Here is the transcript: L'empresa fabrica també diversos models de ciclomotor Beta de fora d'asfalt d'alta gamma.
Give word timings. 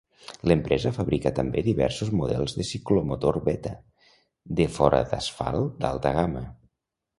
L'empresa 0.51 0.91
fabrica 0.95 1.31
també 1.39 1.63
diversos 1.67 2.09
models 2.21 2.57
de 2.61 2.65
ciclomotor 2.71 3.39
Beta 3.49 3.75
de 4.63 4.69
fora 4.81 5.05
d'asfalt 5.15 5.81
d'alta 5.85 6.17
gamma. 6.21 6.47